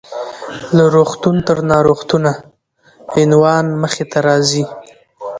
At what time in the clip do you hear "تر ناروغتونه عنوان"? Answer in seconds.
1.47-3.65